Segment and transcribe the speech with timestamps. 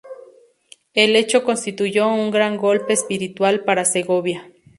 [0.95, 4.51] El hecho constituyó un gran golpe espiritual para Segovia.